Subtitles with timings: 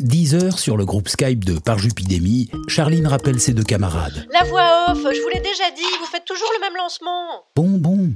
[0.00, 4.26] 10 heures sur le groupe Skype de Parjupidémie, Charline rappelle ses deux camarades.
[4.32, 7.44] La voix off, je vous l'ai déjà dit, vous faites toujours le même lancement.
[7.54, 8.14] Bon, bon.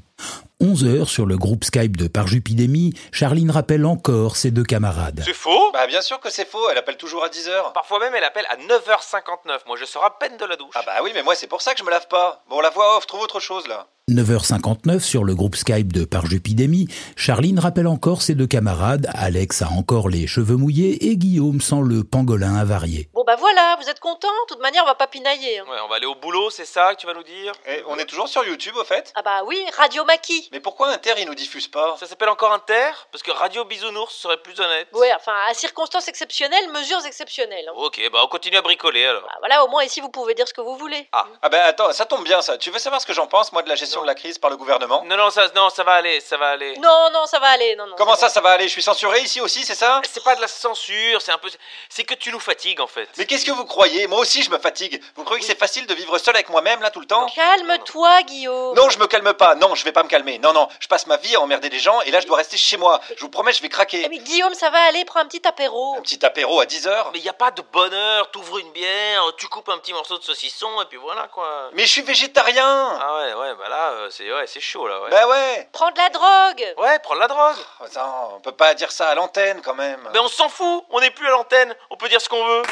[0.61, 5.23] 11 heures sur le groupe Skype de Parjupidémie, Charline rappelle encore ses deux camarades.
[5.25, 5.73] C'est faux?
[5.73, 7.73] Bah bien sûr que c'est faux, elle appelle toujours à 10h.
[7.75, 9.67] Parfois même elle appelle à 9h59.
[9.67, 10.73] Moi je sors à peine de la douche.
[10.75, 12.43] Ah bah oui, mais moi c'est pour ça que je me lave pas.
[12.49, 13.89] Bon, la voix off, trouve autre chose là.
[14.29, 19.69] 9h59 sur le groupe Skype de Parjupidémie, Charline rappelle encore ses deux camarades, Alex a
[19.71, 23.09] encore les cheveux mouillés et Guillaume sent le pangolin avarié.
[23.15, 25.61] Bon bah voilà, vous êtes content De toute manière, on va pas pinailler.
[25.61, 25.65] hein.
[25.71, 27.53] Ouais, on va aller au boulot, c'est ça que tu vas nous dire?
[27.67, 30.51] Et on est toujours sur YouTube au fait Ah bah oui, Radio Maki.
[30.53, 31.97] Mais pourquoi Inter il nous diffuse pas?
[31.99, 34.87] Ça s'appelle encore Inter Parce que Radio Bisounours serait plus honnête.
[34.93, 37.65] Ouais, enfin, à circonstances exceptionnelles, mesures exceptionnelles.
[37.71, 37.75] hein.
[37.79, 39.23] Ok, bah on continue à bricoler alors.
[39.23, 41.09] Bah voilà, au moins ici, vous pouvez dire ce que vous voulez.
[41.13, 41.25] Ah.
[41.41, 42.59] Ah bah attends, ça tombe bien ça.
[42.59, 44.03] Tu veux savoir ce que j'en pense moi de la gestion Non.
[44.03, 46.49] de la crise par le gouvernement Non, non, ça, non, ça va aller, ça va
[46.51, 46.77] aller.
[46.79, 47.95] Non, non, ça va aller, non, non.
[47.97, 48.65] Comment ça, ça va aller?
[48.67, 50.01] Je suis censuré ici aussi, c'est ça?
[50.11, 51.49] C'est pas de la censure, c'est un peu.
[51.89, 53.09] C'est que tu nous fatigues en fait.
[53.19, 54.07] Mais qu'est-ce que vous croyez?
[54.07, 55.03] Moi aussi je me fatigue.
[55.17, 57.27] Vous croyez que c'est facile de vivre seul avec moi-même là tout le temps?
[57.35, 58.75] Calme-toi, Guillaume.
[58.77, 59.55] Non, je me calme pas.
[59.55, 60.39] Non, je vais pas me calmer.
[60.39, 62.57] Non, non, je passe ma vie à emmerder des gens et là je dois rester
[62.57, 63.01] chez moi.
[63.17, 64.09] Je vous promets, je vais Eh, craquer.
[64.09, 65.97] mais Guillaume, ça va aller, prends un petit apéro.
[65.99, 67.11] Un petit apéro à 10h.
[67.13, 70.23] Mais y a pas de bonheur, t'ouvres une bière, tu coupes un petit morceau de
[70.25, 71.71] saucisson et puis voilà quoi.
[71.73, 75.01] Mais je suis végétarien Ah ouais, ouais, bah là, euh, c'est ouais, c'est chaud là,
[75.03, 75.11] ouais.
[75.11, 76.75] Bah ouais Prends de la drogue.
[76.79, 77.57] Ouais, prends de la drogue.
[77.85, 80.01] Attends, on peut pas dire ça à l'antenne quand même.
[80.13, 82.63] Mais on s'en fout, on n'est plus à l'antenne, on peut dire ce qu'on veut.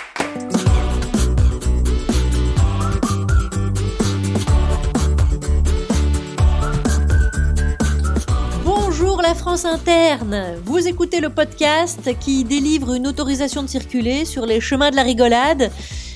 [8.65, 10.57] Bonjour la France interne.
[10.65, 15.03] Vous écoutez le podcast qui délivre une autorisation de circuler sur les chemins de la
[15.03, 15.71] rigolade.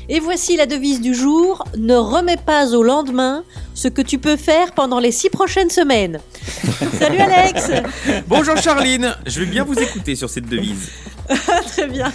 [0.09, 3.43] Et voici la devise du jour ne remets pas au lendemain
[3.75, 6.21] ce que tu peux faire pendant les six prochaines semaines.
[6.99, 7.71] Salut Alex.
[8.29, 10.91] Bonjour Charline, je vais bien vous écouter sur cette devise.
[11.73, 12.13] Très bien.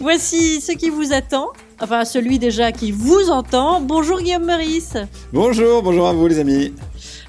[0.00, 1.48] Voici ce qui vous attend.
[1.78, 3.82] Enfin, celui déjà qui vous entend.
[3.82, 4.96] Bonjour Guillaume Meurice.
[5.30, 6.72] Bonjour, bonjour à vous les amis.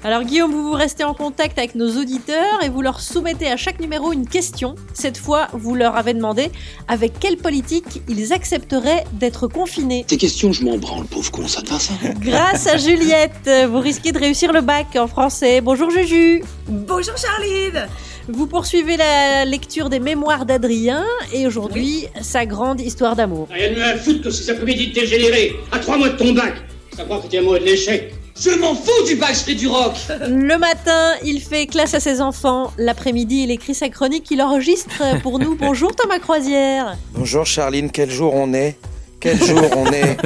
[0.04, 3.56] Alors Guillaume, vous vous restez en contact avec nos auditeurs et vous leur soumettez à
[3.56, 4.76] chaque numéro une question.
[4.94, 6.52] Cette fois, vous leur avez demandé
[6.86, 10.04] avec quelle politique ils accepteraient d'être confinés.
[10.06, 11.94] Tes questions, je m'en branle, pauvre con, ça te va ça?
[12.20, 15.60] Grâce à Juliette, vous risquez de réussir le bac en français.
[15.60, 16.44] Bonjour Juju.
[16.68, 17.88] Bonjour Charline
[18.28, 23.48] Vous poursuivez la lecture des mémoires d'Adrien et aujourd'hui, sa grande histoire d'amour.
[23.50, 26.54] Rien de mieux à foutre que ces après-midi dégénérés, à trois mois de ton bac.
[26.96, 28.14] Savoir que t'es amoureux de l'échec.
[28.40, 29.94] Je m'en fous du je fais du rock.
[30.28, 32.72] Le matin, il fait classe à ses enfants.
[32.78, 35.54] L'après-midi, il écrit sa chronique qu'il enregistre pour nous.
[35.60, 36.96] Bonjour Thomas Croisière.
[37.14, 38.78] Bonjour Charline, quel jour on est?
[39.18, 40.16] Quel jour on est?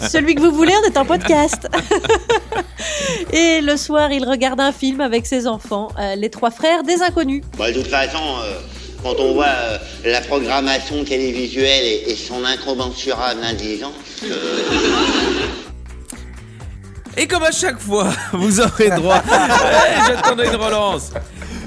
[0.08, 1.66] Celui que vous voulez, on est en podcast.
[3.32, 7.02] Et le soir, il regarde un film avec ses enfants, euh, les trois frères des
[7.02, 7.42] inconnus.
[7.58, 8.60] Bah, de toute façon, euh,
[9.02, 13.94] quand on voit euh, la programmation télévisuelle et, et son incommensurable indigence,
[17.20, 19.22] Et comme à chaque fois, vous aurez droit.
[19.32, 21.12] Eh, J'attendais une relance.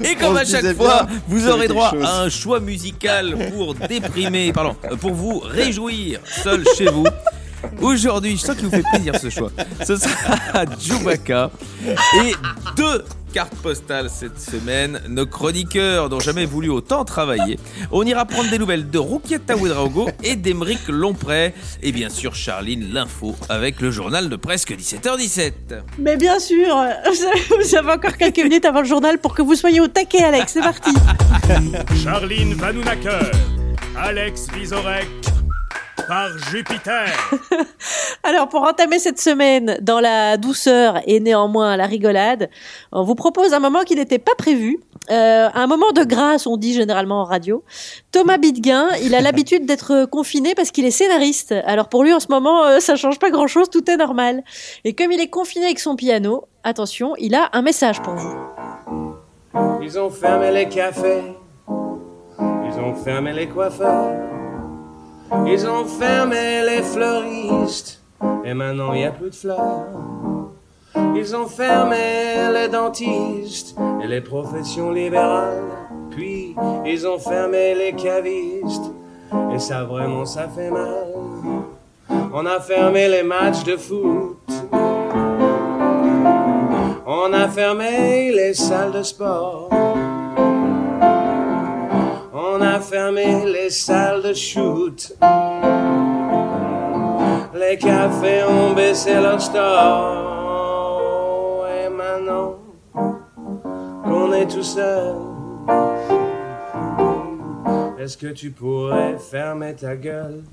[0.02, 4.52] Et comme à chaque fois, bien vous aurez droit à un choix musical pour déprimer,
[4.52, 7.04] pardon, pour vous réjouir seul chez vous.
[7.80, 9.50] Aujourd'hui, je sens qu'il vous fait plaisir ce choix.
[9.86, 11.50] Ce sera Chewbacca
[12.24, 12.34] et
[12.76, 13.04] deux
[13.34, 15.00] cartes postales cette semaine.
[15.08, 17.58] Nos chroniqueurs n'ont jamais voulu autant travailler.
[17.90, 21.52] On ira prendre des nouvelles de Roukiata Ouedraogo et d'Emeric Lompré.
[21.82, 25.52] Et bien sûr, Charline, l'info avec le journal de presque 17h17.
[25.98, 26.76] Mais bien sûr,
[27.58, 30.52] vous avez encore quelques minutes avant le journal pour que vous soyez au taquet, Alex.
[30.52, 30.94] C'est parti.
[32.04, 33.32] Charline Vanounacker,
[33.96, 35.08] Alex Vizorek,
[36.06, 37.06] par Jupiter.
[38.22, 42.50] Alors, pour entamer cette semaine dans la douceur et néanmoins la rigolade,
[42.92, 44.78] on vous propose un moment qui n'était pas prévu.
[45.10, 47.62] Euh, un moment de grâce, on dit généralement en radio.
[48.12, 51.52] Thomas Bidguin, il a l'habitude d'être confiné parce qu'il est scénariste.
[51.66, 54.42] Alors pour lui, en ce moment, euh, ça change pas grand-chose, tout est normal.
[54.84, 58.34] Et comme il est confiné avec son piano, attention, il a un message pour vous.
[59.82, 61.22] Ils ont fermé les cafés.
[61.68, 64.33] Ils ont fermé les coiffeurs.
[65.46, 68.00] Ils ont fermé les fleuristes.
[68.44, 69.86] Et maintenant, il n'y a plus de fleurs.
[71.16, 75.62] Ils ont fermé les dentistes et les professions libérales.
[76.10, 76.54] Puis,
[76.86, 78.90] ils ont fermé les cavistes.
[79.54, 81.08] Et ça, vraiment, ça fait mal.
[82.32, 84.38] On a fermé les matchs de foot.
[87.06, 89.68] On a fermé les salles de sport.
[92.90, 95.16] Fermé les salles de shoot.
[97.54, 100.16] Les cafés ont baissé leur store.
[101.66, 102.56] Et maintenant
[104.04, 105.16] qu'on est tout seul,
[108.04, 110.42] Est-ce que tu pourrais fermer ta gueule?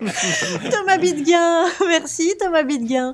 [0.00, 3.12] Thomas Bidguin, merci Thomas Bidguin.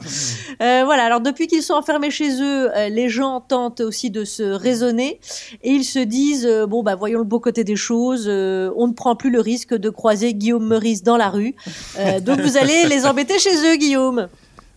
[0.62, 4.24] Euh, voilà, alors depuis qu'ils sont enfermés chez eux, euh, les gens tentent aussi de
[4.24, 5.18] se raisonner
[5.64, 8.86] et ils se disent euh, bon bah voyons le beau côté des choses, euh, on
[8.86, 11.56] ne prend plus le risque de croiser Guillaume Meurice dans la rue,
[11.98, 14.28] Euh, donc vous allez les embêter chez eux, Guillaume.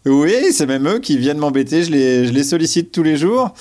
[0.08, 1.84] Oui, c'est même eux qui viennent m'embêter.
[1.84, 3.54] Je les, je les sollicite tous les jours.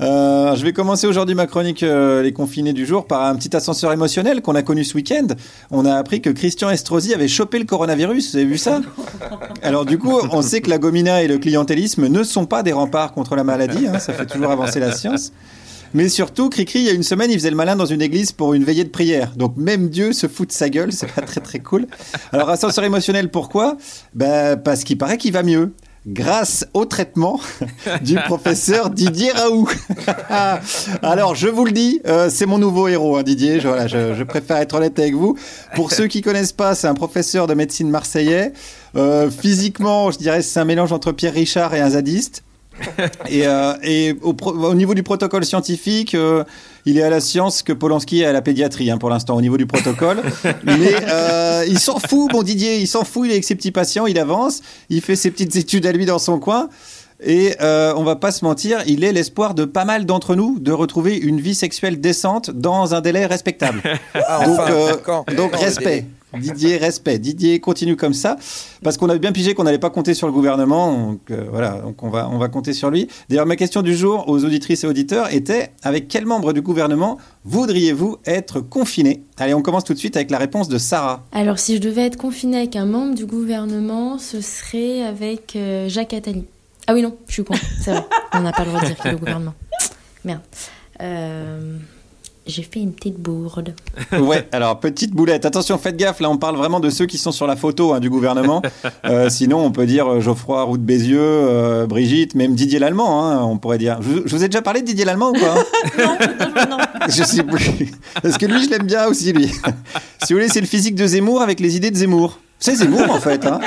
[0.00, 3.54] Euh, je vais commencer aujourd'hui ma chronique euh, Les confinés du jour par un petit
[3.56, 5.26] ascenseur émotionnel qu'on a connu ce week-end.
[5.70, 8.30] On a appris que Christian Estrosi avait chopé le coronavirus.
[8.30, 8.80] Vous avez vu ça?
[9.62, 12.72] Alors du coup, on sait que la gomina et le clientélisme ne sont pas des
[12.72, 13.88] remparts contre la maladie.
[13.88, 15.32] hein, ça fait toujours avancer la science.
[15.94, 18.30] Mais surtout, Cricri, il y a une semaine, il faisait le malin dans une église
[18.30, 19.32] pour une veillée de prière.
[19.36, 21.86] Donc même Dieu se fout de sa gueule, c'est pas très très cool.
[22.30, 23.76] Alors ascenseur émotionnel, pourquoi?
[24.14, 25.72] Ben, Parce qu'il paraît qu'il va mieux.
[26.10, 27.38] Grâce au traitement
[28.02, 29.68] du professeur Didier Raoult.
[31.02, 33.60] Alors, je vous le dis, euh, c'est mon nouveau héros, hein, Didier.
[33.60, 35.36] Je, voilà, je, préfère être honnête avec vous.
[35.74, 38.54] Pour ceux qui connaissent pas, c'est un professeur de médecine marseillais.
[38.96, 42.42] Euh, physiquement, je dirais, c'est un mélange entre Pierre Richard et un zadiste.
[43.28, 46.44] Et, euh, et au, niveau du protocole scientifique, euh,
[46.86, 49.40] il est à la science que Polanski est à la pédiatrie hein, pour l'instant au
[49.40, 50.22] niveau du protocole.
[50.64, 53.72] Mais euh, il s'en fout, bon Didier, il s'en fout, il est avec ses petits
[53.72, 56.68] patients, il avance, il fait ses petites études à lui dans son coin.
[57.20, 60.58] Et euh, on va pas se mentir, il est l'espoir de pas mal d'entre nous
[60.60, 63.82] de retrouver une vie sexuelle décente dans un délai respectable.
[64.14, 66.04] Ah, donc, enfin, euh, quand donc Quand le respect.
[66.36, 67.18] Didier, respect.
[67.18, 68.36] Didier, continue comme ça.
[68.82, 70.92] Parce qu'on avait bien pigé qu'on n'allait pas compter sur le gouvernement.
[70.92, 73.08] Donc euh, voilà, donc on va, on va compter sur lui.
[73.28, 77.18] D'ailleurs, ma question du jour aux auditrices et auditeurs était avec quel membre du gouvernement
[77.44, 79.22] voudriez-vous être confiné?
[79.38, 81.24] Allez, on commence tout de suite avec la réponse de Sarah.
[81.32, 85.88] Alors, si je devais être confinée avec un membre du gouvernement, ce serait avec euh,
[85.88, 86.44] Jacques Attali.
[86.86, 88.04] Ah oui, non, je suis con, c'est vrai.
[88.32, 89.54] On n'a pas le droit de dire qu'il est au gouvernement.
[90.24, 90.40] Merde.
[91.00, 91.76] Euh,
[92.48, 93.74] J'ai fait une petite bourde.
[94.18, 95.44] Ouais, alors petite boulette.
[95.44, 98.00] Attention, faites gaffe, là on parle vraiment de ceux qui sont sur la photo hein,
[98.00, 98.62] du gouvernement.
[99.04, 103.22] Euh, sinon, on peut dire euh, Geoffroy Roux de Bézieux, euh, Brigitte, même Didier Lallemand,
[103.22, 104.00] hein, on pourrait dire.
[104.02, 105.54] Je, je vous ai déjà parlé de Didier Lallemand ou pas
[105.98, 106.78] hein
[107.08, 107.92] Je sais plus.
[108.22, 109.46] Parce que lui, je l'aime bien aussi, lui.
[109.46, 112.38] si vous voulez, c'est le physique de Zemmour avec les idées de Zemmour.
[112.60, 113.46] C'est Zemmour en fait.
[113.46, 113.60] Hein.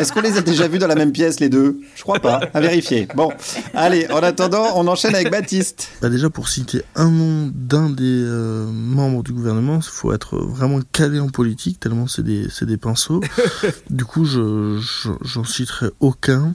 [0.00, 1.78] Est-ce qu'on les a déjà vus dans la même pièce les deux?
[1.94, 2.40] Je crois pas.
[2.52, 3.06] À vérifier.
[3.14, 3.30] Bon,
[3.74, 4.08] allez.
[4.10, 5.88] En attendant, on enchaîne avec Baptiste.
[6.02, 10.36] Bah déjà pour citer un nom d'un des euh, membres du gouvernement, il faut être
[10.38, 13.20] vraiment calé en politique tellement c'est des c'est des pinceaux.
[13.90, 16.54] du coup, je je- j'en citerai aucun.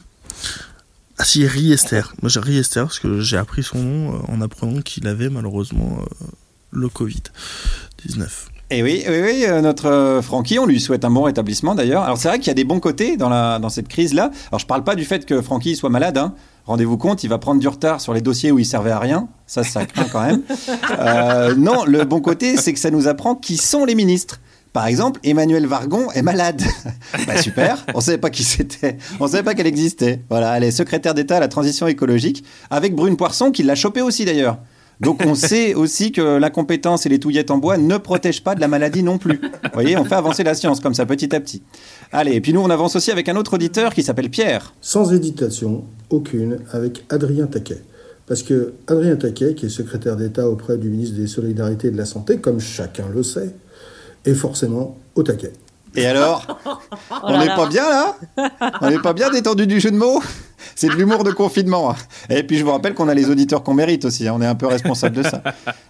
[1.18, 2.02] Ah si, Riester.
[2.22, 6.00] Moi j'ai Riester parce que j'ai appris son nom euh, en apprenant qu'il avait malheureusement
[6.02, 6.26] euh,
[6.72, 7.24] le Covid
[8.06, 8.49] 19.
[8.72, 12.04] Et oui, oui, oui, euh, notre euh, Francky, on lui souhaite un bon rétablissement d'ailleurs.
[12.04, 14.30] Alors c'est vrai qu'il y a des bons côtés dans, la, dans cette crise-là.
[14.52, 16.20] Alors je parle pas du fait que Francky soit malade.
[16.20, 16.36] Hein.
[16.68, 19.28] Rendez-vous compte, il va prendre du retard sur les dossiers où il servait à rien.
[19.48, 20.42] Ça, ça craint quand même.
[21.00, 24.40] Euh, non, le bon côté, c'est que ça nous apprend qui sont les ministres.
[24.74, 26.62] Par exemple, Emmanuel Vargon est malade.
[27.28, 30.22] bah super, on savait pas qui c'était, on savait pas qu'elle existait.
[30.30, 34.02] Voilà, elle est secrétaire d'État à la transition écologique, avec Brune Poisson qui l'a chopé
[34.02, 34.58] aussi d'ailleurs.
[35.00, 38.62] Donc on sait aussi que l'incompétence et les touillettes en bois ne protègent pas de
[38.62, 39.40] la maladie non plus.
[39.42, 41.62] Vous voyez, on fait avancer la science comme ça petit à petit.
[42.12, 44.74] Allez, et puis nous on avance aussi avec un autre auditeur qui s'appelle Pierre.
[44.82, 47.82] Sans hésitation aucune, avec Adrien Taquet.
[48.28, 51.98] Parce que Adrien Taquet, qui est secrétaire d'État auprès du ministre des Solidarités et de
[51.98, 53.56] la Santé, comme chacun le sait,
[54.26, 55.54] est forcément au taquet.
[55.96, 56.46] Et alors
[57.24, 57.56] On n'est là.
[57.56, 58.16] pas bien là?
[58.82, 60.22] On n'est pas bien détendu du jeu de mots?
[60.76, 61.96] C'est de l'humour de confinement.
[62.30, 64.34] Et puis je vous rappelle qu'on a les auditeurs qu'on mérite aussi, hein.
[64.38, 65.42] on est un peu responsable de ça.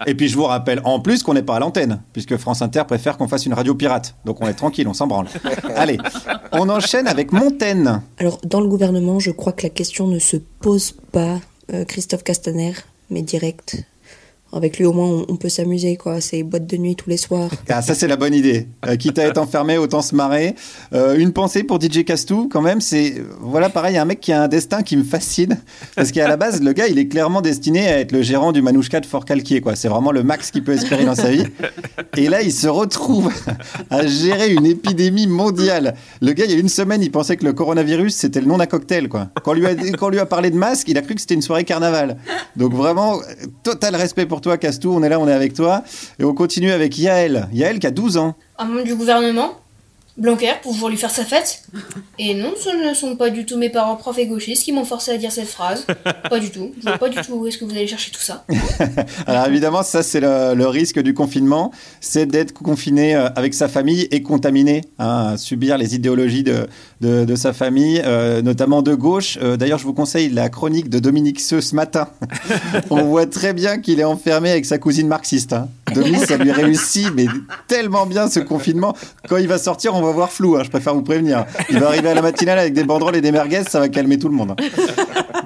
[0.06, 2.84] Et puis je vous rappelle en plus qu'on n'est pas à l'antenne, puisque France Inter
[2.88, 4.16] préfère qu'on fasse une radio pirate.
[4.26, 5.28] Donc on est tranquille, on s'en branle.
[5.76, 5.98] Allez,
[6.52, 8.00] on enchaîne avec Montaigne.
[8.20, 11.40] Alors, dans le gouvernement, je crois que la question ne se pose pas,
[11.74, 12.74] euh, Christophe Castaner,
[13.10, 13.84] mais direct.
[14.52, 16.22] Avec lui, au moins, on, peut s'amuser, quoi.
[16.22, 17.50] C'est boîte de nuit tous les soirs.
[17.70, 18.68] Ah, ça c'est la bonne idée.
[18.88, 20.56] Euh, quitte à être enfermé, autant se marrer.
[20.94, 24.42] Euh, une pensée pour DJ Castou, quand même, c'est voilà pareil, un mec qui a
[24.42, 25.60] un destin qui me fascine
[25.96, 28.62] parce qu'à la base, le gars, il est clairement destiné à être le gérant du
[28.62, 29.76] Manouchka de Fort Calquier, quoi.
[29.76, 31.46] C'est vraiment le max qu'il peut espérer dans sa vie.
[32.18, 33.32] Et là, il se retrouve
[33.90, 35.96] à gérer une épidémie mondiale.
[36.22, 38.58] Le gars, il y a une semaine, il pensait que le coronavirus c'était le nom
[38.58, 39.30] d'un cocktail, quoi.
[39.44, 42.18] Quand lui lui a parlé de masque, il a cru que c'était une soirée carnaval.
[42.56, 43.20] Donc vraiment,
[43.64, 44.92] total respect pour toi, Castou.
[44.94, 45.84] On est là, on est avec toi,
[46.20, 47.48] et on continue avec Yael.
[47.54, 48.36] Yael qui a 12 ans.
[48.58, 49.52] Un membre du gouvernement,
[50.20, 51.64] Blanquer, pour pouvoir lui faire sa fête.
[52.18, 54.84] Et non, ce ne sont pas du tout mes parents profs et gauchistes qui m'ont
[54.84, 55.86] forcé à dire cette phrase.
[56.30, 56.72] Pas du tout.
[56.78, 58.46] Je vois pas du tout où est-ce que vous allez chercher tout ça.
[59.28, 61.72] Alors évidemment, ça c'est le, risque du confinement,
[62.02, 66.68] c'est d'être confiné euh, avec sa famille et contaminé, hein, subir les idéologies de,
[67.02, 69.40] de, de sa famille, euh, notamment de gauche.
[69.42, 72.10] Euh, D'ailleurs, je vous conseille la chronique de Dominique Seux ce matin.
[72.90, 75.54] On voit très bien qu'il est enfermé avec sa cousine marxiste.
[75.54, 75.70] hein.
[75.90, 77.26] Domi, ça lui réussit, mais
[77.68, 78.96] tellement bien ce confinement.
[79.28, 81.46] Quand il va sortir, on va voir flou, hein, je préfère vous prévenir.
[81.70, 84.18] Il va arriver à la matinale avec des banderoles et des merguez, ça va calmer
[84.20, 84.56] tout le monde.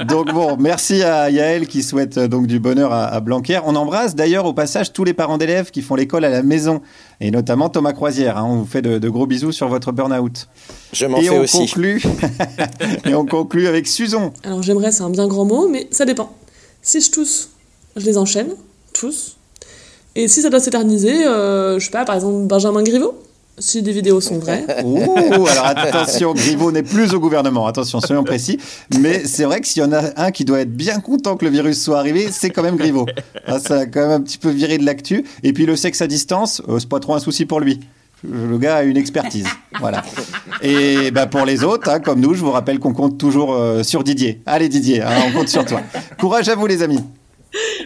[0.08, 3.60] Donc bon, merci à Yael qui souhaite euh, donc du bonheur à, à Blanquer.
[3.66, 6.82] On embrasse d'ailleurs au passage tous les parents d'élèves qui font l'école à la maison,
[7.22, 8.38] et notamment Thomas Croisière.
[8.38, 8.46] hein.
[8.46, 10.48] on vous fait de, de gros bisous sur votre burn-out.
[10.94, 11.60] Je m'en et fais on aussi.
[11.60, 12.02] Conclut,
[13.06, 14.34] et on conclut avec Suzon.
[14.44, 16.32] Alors j'aimerais, c'est un bien grand mot, mais ça dépend.
[16.82, 17.52] Si je tousse,
[17.96, 18.50] je les enchaîne,
[18.94, 19.38] tous.
[20.16, 23.16] Et si ça doit s'éterniser, euh, je sais pas, par exemple Benjamin Griveaux,
[23.58, 24.66] si les vidéos sont vraies.
[24.84, 28.60] Ouh, alors attention, Griveaux n'est plus au gouvernement, attention, soyons précis.
[29.00, 31.46] Mais c'est vrai que s'il y en a un qui doit être bien content que
[31.46, 33.06] le virus soit arrivé, c'est quand même Griveaux.
[33.48, 35.26] Ah, ça a quand même un petit peu viré de l'actu.
[35.42, 37.80] Et puis le sexe à distance, euh, c'est pas trop un souci pour lui.
[38.24, 39.48] Le gars a une expertise.
[39.80, 40.02] Voilà.
[40.62, 43.84] Et bah, pour les autres, hein, comme nous, je vous rappelle qu'on compte toujours euh,
[43.84, 44.42] sur Didier.
[44.46, 45.82] Allez Didier, hein, on compte sur toi.
[46.20, 47.04] Courage à vous les amis.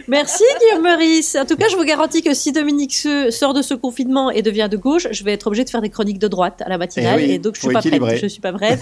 [0.08, 1.36] Merci Guillaume Meurice.
[1.36, 4.42] En tout cas, je vous garantis que si Dominique Se- sort de ce confinement et
[4.42, 6.78] devient de gauche, je vais être obligée de faire des chroniques de droite à la
[6.78, 8.10] matinale Eh oui, et donc je suis pas équilibrer.
[8.12, 8.22] prête.
[8.22, 8.80] Je suis pas prête.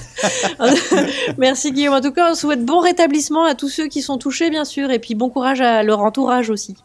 [1.39, 1.95] Merci Guillaume.
[1.95, 4.91] En tout cas, on souhaite bon rétablissement à tous ceux qui sont touchés, bien sûr,
[4.91, 6.77] et puis bon courage à leur entourage aussi,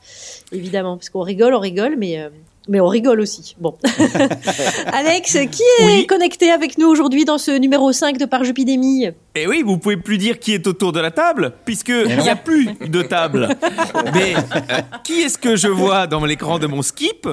[0.52, 2.30] évidemment, parce qu'on rigole, on rigole, mais euh,
[2.70, 3.56] mais on rigole aussi.
[3.60, 3.76] Bon.
[4.94, 9.48] Alex, qui est connecté avec nous aujourd'hui dans ce numéro 5 de Par Jupidémie Et
[9.48, 12.36] oui, vous pouvez plus dire qui est autour de la table, puisque il n'y a
[12.36, 13.50] plus de table.
[14.14, 17.28] Mais euh, qui est-ce que je vois dans l'écran de mon skip?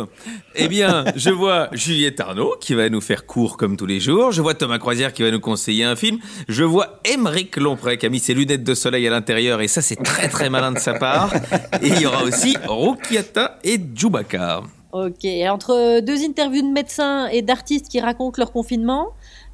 [0.54, 4.32] Eh bien, je vois Juliette Arnaud qui va nous faire court comme tous les jours.
[4.32, 6.18] Je vois Thomas Croisière qui va nous conseiller un film.
[6.48, 9.82] Je vois Émeric Lompré qui a mis ses lunettes de soleil à l'intérieur et ça
[9.82, 11.34] c'est très très malin de sa part.
[11.82, 14.62] Et il y aura aussi Rokiata et Djoubaka.
[14.92, 19.08] Ok, entre deux interviews de médecins et d'artistes qui racontent leur confinement,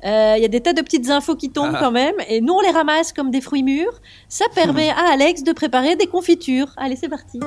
[0.04, 1.80] euh, il y a des tas de petites infos qui tombent Ah.
[1.80, 4.00] quand même, et nous on les ramasse comme des fruits mûrs.
[4.28, 6.68] Ça permet à Alex de préparer des confitures.
[6.76, 7.40] Allez, c'est parti.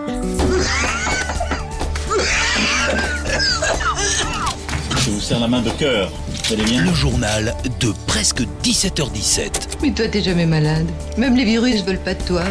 [4.97, 6.11] Je vous serre la main de cœur.
[6.47, 9.77] Vous allez bien Le journal de presque 17h17.
[9.81, 10.87] Mais toi, t'es jamais malade.
[11.17, 12.43] Même les virus veulent pas de toi.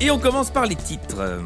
[0.00, 1.40] Et on commence par les titres.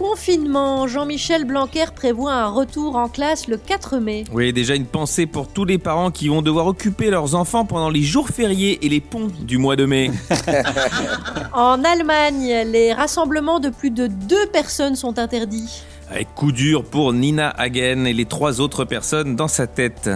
[0.00, 4.24] Confinement, Jean-Michel Blanquer prévoit un retour en classe le 4 mai.
[4.32, 7.90] Oui, déjà une pensée pour tous les parents qui vont devoir occuper leurs enfants pendant
[7.90, 10.10] les jours fériés et les ponts du mois de mai.
[11.52, 15.82] En Allemagne, les rassemblements de plus de deux personnes sont interdits.
[16.10, 20.08] Avec coup dur pour Nina Hagen et les trois autres personnes dans sa tête.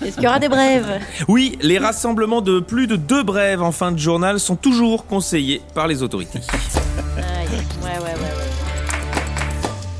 [0.00, 1.00] Est-ce qu'il y aura des brèves?
[1.28, 5.60] Oui, les rassemblements de plus de deux brèves en fin de journal sont toujours conseillés
[5.74, 6.40] par les autorités.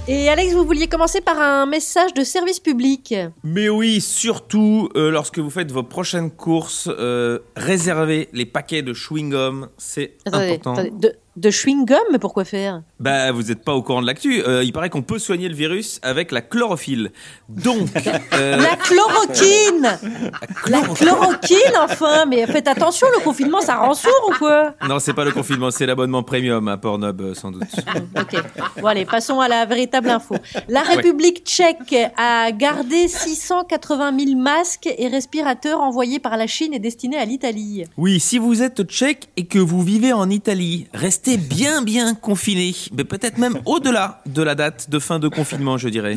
[0.08, 3.14] Et Alex, vous vouliez commencer par un message de service public.
[3.44, 8.92] Mais oui, surtout euh, lorsque vous faites vos prochaines courses, euh, réservez les paquets de
[8.94, 10.72] chewing-gum, c'est important.
[10.72, 12.82] attendez, de, de chewing-gum, mais pourquoi faire?
[13.02, 14.42] Bah, vous n'êtes pas au courant de l'actu.
[14.46, 17.10] Euh, il paraît qu'on peut soigner le virus avec la chlorophylle.
[17.48, 17.88] Donc,
[18.32, 19.98] euh, La chloroquine
[20.68, 24.74] La chloroquine, enfin Mais faites attention, le confinement, ça rend sourd ou quoi?
[24.88, 27.62] Non, c'est pas le confinement, c'est l'abonnement premium à Pornhub, euh, sans doute.
[28.20, 28.40] Ok.
[28.80, 30.36] Bon, allez, passons à la véritable info.
[30.68, 36.78] La République tchèque a gardé 680 000 masques et respirateurs envoyés par la Chine et
[36.78, 37.84] destinés à l'Italie.
[37.96, 42.74] Oui, si vous êtes tchèque et que vous vivez en Italie, restez bien bien confiné,
[42.96, 46.16] mais peut-être même au-delà de la date de fin de confinement, je dirais.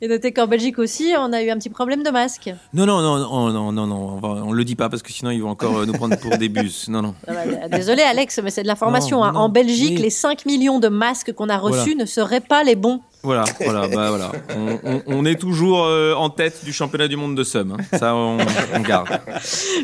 [0.00, 2.50] Et notez qu'en Belgique aussi, on a eu un petit problème de masque.
[2.74, 5.12] Non, non, non, non, non, non, non, on, va- on le dit pas parce que
[5.12, 6.88] sinon ils vont encore euh, nous prendre pour des bus.
[6.88, 7.14] Non, non.
[7.26, 9.24] Ah bah, Désolé Alex, mais c'est de l'information.
[9.24, 9.34] Hein.
[9.34, 10.02] En Belgique, oui.
[10.02, 11.94] les 5 millions de masques qu'on a reçus Voilà.
[11.96, 13.00] ne seraient pas les bons.
[13.24, 14.32] Voilà, voilà, bah voilà.
[14.56, 17.76] On, on- on est toujours euh, en tête du championnat du monde de somme.
[17.78, 17.96] hein.
[17.98, 18.38] Ça, on,
[18.74, 19.08] on garde.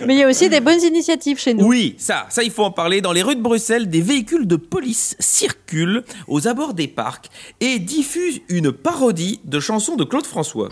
[0.07, 1.65] Mais il y a aussi des bonnes initiatives chez nous.
[1.65, 3.01] Oui, ça, ça, il faut en parler.
[3.01, 7.27] Dans les rues de Bruxelles, des véhicules de police circulent aux abords des parcs
[7.61, 10.69] et diffusent une parodie de chansons de Claude François.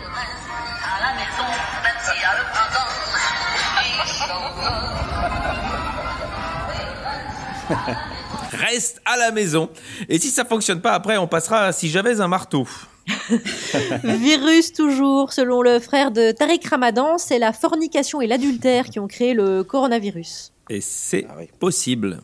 [8.69, 9.69] Reste à la maison.
[10.09, 12.67] Et si ça fonctionne pas, après, on passera à si j'avais un marteau.
[14.03, 15.31] Virus toujours.
[15.31, 19.63] Selon le frère de Tariq Ramadan, c'est la fornication et l'adultère qui ont créé le
[19.63, 20.51] coronavirus.
[20.69, 21.27] Et c'est
[21.59, 22.19] possible.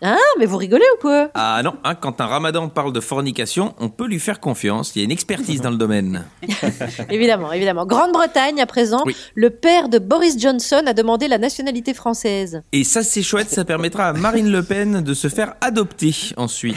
[0.00, 1.28] Ah, mais vous rigolez ou quoi?
[1.34, 4.92] Ah non, hein, quand un ramadan parle de fornication, on peut lui faire confiance.
[4.94, 6.24] Il y a une expertise dans le domaine.
[7.10, 7.84] Évidemment, évidemment.
[7.84, 9.16] Grande-Bretagne, à présent, Oui.
[9.34, 12.62] le père de Boris Johnson a demandé la nationalité française.
[12.72, 16.76] Et ça, c'est chouette, ça permettra à Marine Le Pen de se faire adopter ensuite.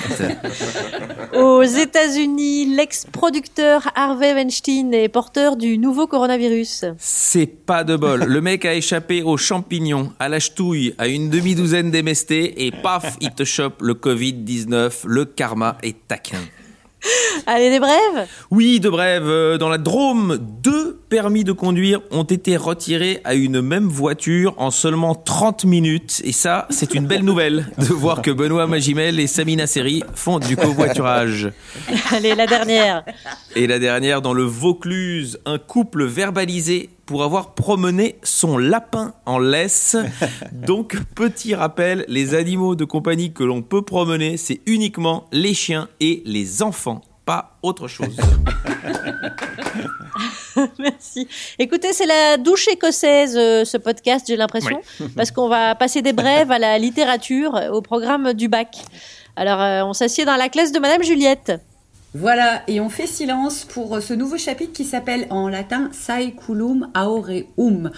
[1.34, 6.86] Aux États-Unis, l'ex-producteur Harvey Weinstein est porteur du nouveau coronavirus.
[6.98, 8.24] C'est pas de bol.
[8.24, 13.11] Le mec a échappé aux champignons, à la ch'touille, à une demi-douzaine d'MST et paf,
[13.20, 15.06] il te chope le Covid-19.
[15.06, 16.40] Le karma est taquin.
[17.48, 18.28] Allez, des brèves?
[18.52, 23.34] Oui, de brève, euh, dans la Drôme, deux permis de conduire ont été retirés à
[23.34, 26.22] une même voiture en seulement 30 minutes.
[26.24, 30.40] Et ça, c'est une belle nouvelle de voir que Benoît Magimel et Samina Seri font
[30.40, 31.52] du covoiturage.
[32.12, 33.04] Allez, la dernière.
[33.56, 39.38] Et la dernière, dans le Vaucluse, un couple verbalisé pour avoir promené son lapin en
[39.38, 39.98] laisse.
[40.54, 45.90] Donc, petit rappel, les animaux de compagnie que l'on peut promener, c'est uniquement les chiens
[46.00, 48.16] et les enfants, pas autre chose.
[50.80, 51.28] Merci.
[51.60, 55.08] Écoutez, c'est la douche écossaise, euh, ce podcast, j'ai l'impression, Oui.
[55.18, 58.78] parce qu'on va passer des brèves à la littérature, au programme du bac.
[59.36, 61.52] Alors, euh, on s'assied dans la classe de Madame Juliette.
[62.14, 66.90] Voilà, et on fait silence pour euh, ce nouveau chapitre qui s'appelle en latin Saeculum
[66.94, 67.90] Aureum.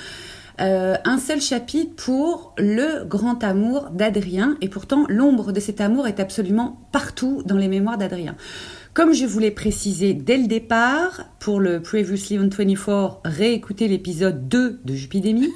[0.61, 6.05] Euh, un seul chapitre pour le grand amour d'Adrien, et pourtant l'ombre de cet amour
[6.07, 8.35] est absolument partout dans les mémoires d'Adrien.
[8.93, 14.47] Comme je vous l'ai précisé dès le départ, pour le Previously on 24, réécoutez l'épisode
[14.47, 15.49] 2 de Jupidémie.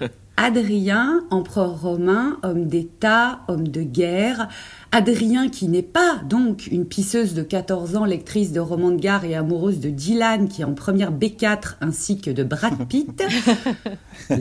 [0.36, 4.48] Adrien, empereur romain, homme d'État, homme de guerre.
[4.90, 9.24] Adrien qui n'est pas donc une pisseuse de 14 ans, lectrice de romans de gare
[9.24, 13.22] et amoureuse de Dylan qui est en première B4 ainsi que de Brad Pitt.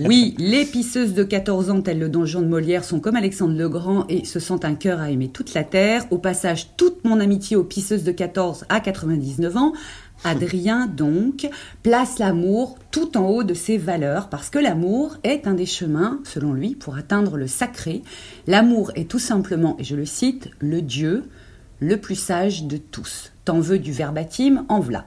[0.06, 3.70] Oui, les pisseuses de 14 ans telles le donjon de Molière sont comme Alexandre le
[3.70, 6.06] Grand et se sentent un cœur à aimer toute la terre.
[6.12, 9.74] Au passage, toute mon amitié aux pisseuses de 14 à 99 ans.
[10.24, 11.50] Adrien, donc,
[11.84, 16.20] place l'amour tout en haut de ses valeurs, parce que l'amour est un des chemins,
[16.24, 18.04] selon lui, pour atteindre le sacré.
[18.48, 21.24] L'amour est tout simplement, et je le cite, le Dieu
[21.80, 23.32] le plus sage de tous.
[23.46, 25.06] T'en veux du verbatim, en v'là.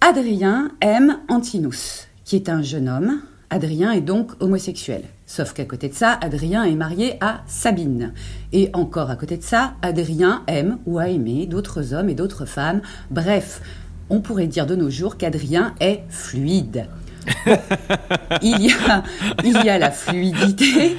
[0.00, 3.20] Adrien aime Antinous, qui est un jeune homme.
[3.48, 5.04] Adrien est donc homosexuel.
[5.24, 8.12] Sauf qu'à côté de ça, Adrien est marié à Sabine.
[8.52, 12.44] Et encore à côté de ça, Adrien aime ou a aimé d'autres hommes et d'autres
[12.44, 12.82] femmes.
[13.10, 13.62] Bref,
[14.10, 16.88] on pourrait dire de nos jours qu'Adrien est fluide.
[18.42, 19.02] il, y a,
[19.44, 20.96] il y a la fluidité,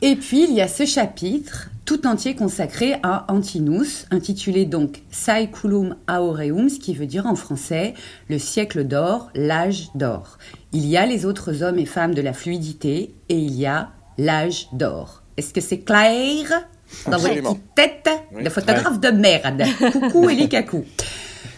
[0.00, 5.96] et puis il y a ce chapitre tout entier consacré à Antinous, intitulé donc Saeculum
[6.06, 7.94] Aureum, ce qui veut dire en français
[8.28, 10.36] le siècle d'or, l'âge d'or.
[10.72, 13.88] Il y a les autres hommes et femmes de la fluidité, et il y a
[14.18, 15.22] l'âge d'or.
[15.38, 16.68] Est-ce que c'est clair?
[17.06, 20.84] Dans votre tête de photographe de merde Coucou Kakou.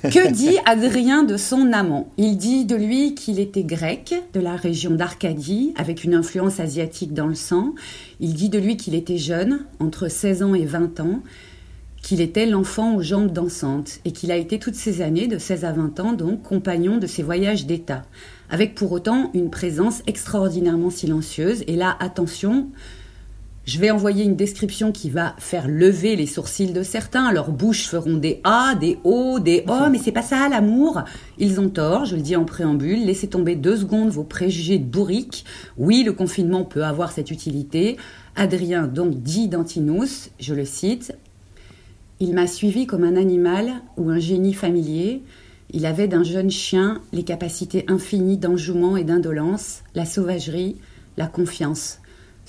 [0.02, 2.10] Que dit Adrien de son amant?
[2.16, 7.12] Il dit de lui qu'il était grec, de la région d'Arcadie, avec une influence asiatique
[7.12, 7.74] dans le sang.
[8.18, 11.22] Il dit de lui qu'il était jeune, entre 16 ans et 20 ans,
[12.02, 15.64] qu'il était l'enfant aux jambes dansantes, et qu'il a été toutes ces années, de 16
[15.64, 18.04] à 20 ans, donc compagnon de ses voyages d'État,
[18.48, 21.62] avec pour autant une présence extraordinairement silencieuse.
[21.66, 22.68] Et là, attention,
[23.66, 27.30] je vais envoyer une description qui va faire lever les sourcils de certains.
[27.30, 31.02] Leurs bouches feront des A, des O, des Oh, mais c'est pas ça l'amour.
[31.38, 33.04] Ils ont tort, je le dis en préambule.
[33.04, 35.44] Laissez tomber deux secondes vos préjugés de bourrique.
[35.76, 37.96] Oui, le confinement peut avoir cette utilité.
[38.34, 41.14] Adrien donc dit d'Antinous, je le cite,
[42.18, 45.22] Il m'a suivi comme un animal ou un génie familier.
[45.72, 50.76] Il avait d'un jeune chien les capacités infinies d'enjouement et d'indolence, la sauvagerie,
[51.16, 51.99] la confiance.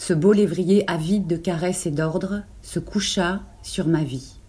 [0.02, 4.40] Ce beau lévrier avide de caresses et d'ordre se coucha sur ma vie.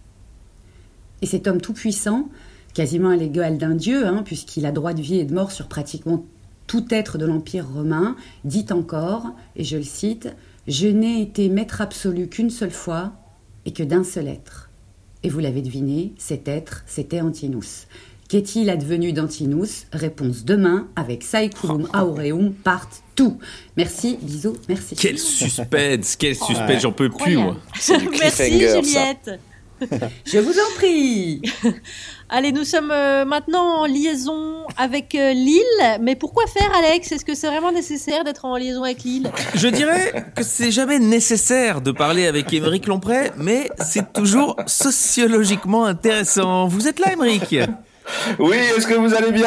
[1.21, 2.29] Et cet homme tout-puissant,
[2.73, 5.67] quasiment à l'égal d'un dieu, hein, puisqu'il a droit de vie et de mort sur
[5.67, 6.25] pratiquement
[6.65, 10.35] tout être de l'Empire romain, dit encore, et je le cite,
[10.67, 13.13] Je n'ai été maître absolu qu'une seule fois,
[13.67, 14.71] et que d'un seul être.
[15.21, 17.85] Et vous l'avez deviné, cet être, c'était Antinous.
[18.33, 19.85] Qu'est-il advenu d'Antinous?
[19.91, 23.37] Réponse demain avec Saeculum Aureum part tout.
[23.77, 24.95] Merci, bisous, merci.
[24.95, 26.79] Quel suspense, quel suspense, Ouais.
[26.79, 27.57] j'en peux plus moi.
[28.19, 29.39] Merci Juliette.
[30.25, 31.43] Je vous en prie.
[32.29, 35.99] Allez, nous sommes euh, maintenant en liaison avec euh, Lille.
[36.01, 37.11] Mais pourquoi faire, Alex?
[37.11, 39.29] Est-ce que c'est vraiment nécessaire d'être en liaison avec Lille?
[39.53, 45.85] Je dirais que c'est jamais nécessaire de parler avec Émeric Lompré, mais c'est toujours sociologiquement
[45.85, 46.65] intéressant.
[46.65, 47.57] Vous êtes là, Émeric?
[48.39, 49.45] Oui, est-ce que vous allez bien?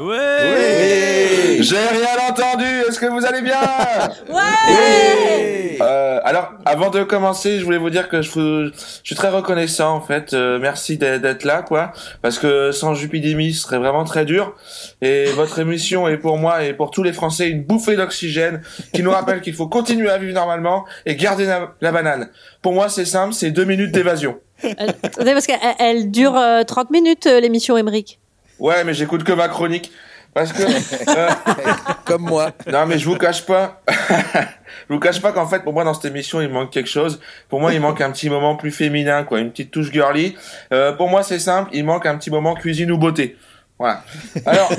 [0.00, 0.16] Ouais.
[0.42, 1.62] Oui.
[1.62, 3.56] J'ai rien entendu, est-ce que vous allez bien?
[4.28, 5.78] Ouais.
[5.80, 9.28] Euh, alors, avant de commencer, je voulais vous dire que je, vous- je suis très
[9.28, 10.32] reconnaissant en fait.
[10.34, 14.56] Euh, merci d'être d'être là, quoi, parce que sans Jupidémie, ce serait vraiment très dur.
[15.02, 18.60] Et votre émission est pour moi et pour tous les Français une bouffée d'oxygène
[18.92, 22.28] qui nous rappelle qu'il faut continuer à vivre normalement et garder la, la banane.
[22.62, 24.38] Pour moi, c'est simple, c'est deux minutes d'évasion.
[24.62, 28.18] Elle- Attendez, Parce qu'elle elle dure euh, 30 minutes, euh, l'émission Émeric.
[28.58, 29.92] Ouais, mais j'écoute que ma chronique.
[30.34, 31.28] Parce que euh,
[32.04, 32.52] comme moi.
[32.70, 33.80] Non mais je vous cache pas.
[33.88, 37.18] je vous cache pas qu'en fait pour moi dans cette émission il manque quelque chose.
[37.48, 40.36] Pour moi il manque un petit moment plus féminin quoi, une petite touche girly.
[40.72, 43.36] Euh, pour moi c'est simple, il manque un petit moment cuisine ou beauté.
[43.78, 44.04] Voilà.
[44.44, 44.70] Alors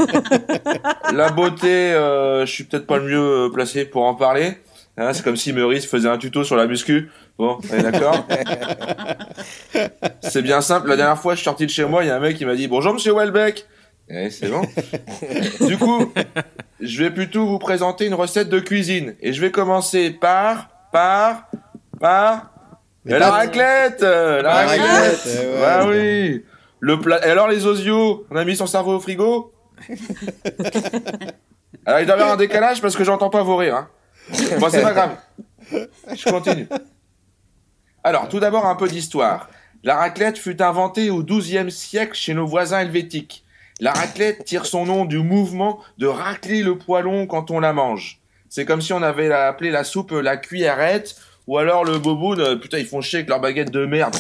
[1.13, 4.58] la beauté, euh, je suis peut-être pas le mieux euh, placé pour en parler.
[5.02, 7.10] Hein, c'est comme si Meurice faisait un tuto sur la muscu.
[7.38, 8.28] Bon, d'accord
[10.22, 10.90] C'est bien simple.
[10.90, 12.44] La dernière fois, je suis sorti de chez moi, il y a un mec qui
[12.44, 13.66] m'a dit Bonjour, monsieur Welbeck.
[14.10, 14.62] Eh, c'est bon.
[15.68, 16.12] du coup,
[16.82, 19.16] je vais plutôt vous présenter une recette de cuisine.
[19.22, 21.50] Et je vais commencer par, par,
[21.98, 22.52] par.
[23.06, 25.62] Et la pas- raclette La La raclette, raclette, ouais.
[25.62, 26.44] Bah oui
[26.82, 27.26] Le plat...
[27.26, 29.54] Et alors les osios On a mis son cerveau au frigo
[31.86, 33.76] Alors il doit y avoir un décalage parce que j'entends pas vos rires.
[33.76, 33.88] Hein.
[34.60, 35.18] Bon, c'est pas grave.
[35.72, 36.68] Je continue.
[38.04, 39.50] Alors, tout d'abord, un peu d'histoire.
[39.84, 43.44] La raclette fut inventée au XIIe siècle chez nos voisins helvétiques.
[43.80, 48.20] La raclette tire son nom du mouvement de racler le poêlon quand on la mange.
[48.50, 51.15] C'est comme si on avait appelé la soupe la cuillerette,
[51.48, 54.15] ou alors le boboon, euh, putain, ils font chier avec leur baguette de merde.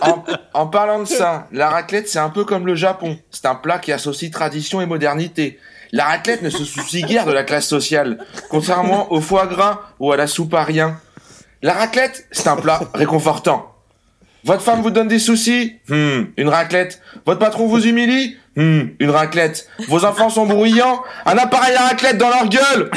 [0.00, 3.18] en, en parlant de ça, la raclette, c'est un peu comme le Japon.
[3.30, 5.58] C'est un plat qui associe tradition et modernité.
[5.94, 10.10] La raclette ne se soucie guère de la classe sociale, contrairement au foie gras ou
[10.10, 10.98] à la soupe à rien.
[11.60, 13.74] La raclette, c'est un plat réconfortant.
[14.44, 15.76] Votre femme vous donne des soucis?
[15.88, 17.00] Hmm, une raclette.
[17.26, 18.38] Votre patron vous humilie?
[18.56, 19.68] Hmm, une raclette.
[19.88, 21.02] Vos enfants sont bruyants?
[21.26, 22.90] Un appareil à raclette dans leur gueule?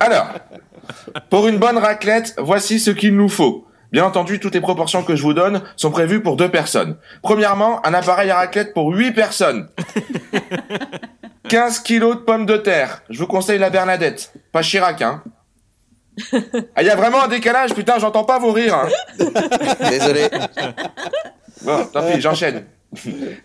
[0.00, 0.28] Alors,
[1.30, 3.66] pour une bonne raclette, voici ce qu'il nous faut.
[3.92, 6.96] Bien entendu, toutes les proportions que je vous donne sont prévues pour deux personnes.
[7.22, 9.68] Premièrement, un appareil à raclette pour huit personnes.
[11.48, 13.02] 15 kilos de pommes de terre.
[13.08, 14.32] Je vous conseille la Bernadette.
[14.52, 15.22] Pas Chirac, hein.
[16.74, 18.74] Ah, il y a vraiment un décalage, putain, j'entends pas vos rires.
[18.74, 18.88] hein.
[19.90, 20.28] Désolé.
[21.62, 22.64] Bon, tant pis, j'enchaîne.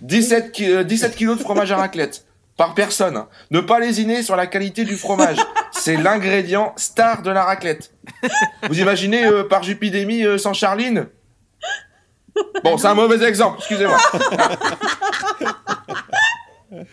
[0.01, 2.25] 17, ki- euh, 17 kilos de fromage à raclette.
[2.61, 3.25] Par personne.
[3.49, 5.37] Ne pas lésiner sur la qualité du fromage.
[5.71, 7.91] C'est l'ingrédient star de la raclette.
[8.69, 11.07] Vous imaginez euh, par Jupidémie euh, sans Charline?
[12.63, 13.97] Bon, c'est un mauvais exemple, excusez-moi.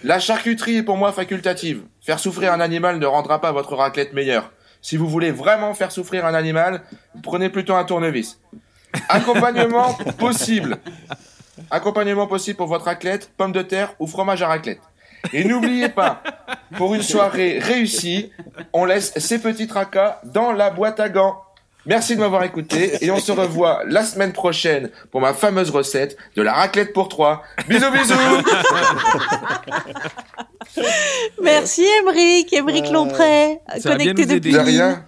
[0.05, 1.83] La charcuterie est pour moi facultative.
[2.01, 4.51] Faire souffrir un animal ne rendra pas votre raclette meilleure.
[4.81, 6.81] Si vous voulez vraiment faire souffrir un animal,
[7.23, 8.41] prenez plutôt un tournevis.
[9.11, 10.79] Accompagnement possible.
[11.71, 14.81] Accompagnement possible pour votre raclette, pommes de terre ou fromage à raclette.
[15.33, 16.23] Et n'oubliez pas,
[16.77, 18.33] pour une soirée réussie,
[18.73, 21.43] on laisse ces petits tracas dans la boîte à gants.
[21.87, 26.19] Merci de m'avoir écouté et on se revoit la semaine prochaine pour ma fameuse recette
[26.37, 27.43] de la raclette pour trois.
[27.67, 28.15] Bisous bisous
[31.43, 34.53] Merci Émeric, Émeric Lompré, va bien connecté depuis.
[34.53, 35.05] De rien.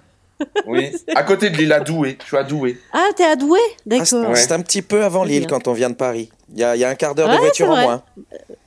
[0.66, 2.16] Oui, à côté de l'île à Douai.
[2.22, 2.78] Je suis à Douai.
[2.94, 3.60] Ah, t'es à Douai?
[3.60, 4.06] Ah, D'accord.
[4.06, 6.30] c'est c'est un petit peu avant Lille quand on vient de Paris.
[6.52, 8.02] Il y a, il y a un quart d'heure de voiture en moins.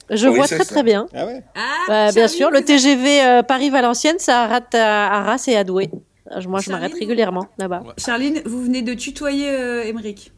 [0.10, 0.66] Je Oui, vois très ça.
[0.66, 1.08] très bien.
[1.16, 1.44] Ah ouais
[1.88, 5.90] Bah, bien sûr, le TGV euh, Paris-Valenciennes, ça rate à Arras et à Douai.
[6.32, 7.84] Euh, Moi, je m'arrête régulièrement là-bas.
[7.98, 9.92] Charline, vous venez de tutoyer euh.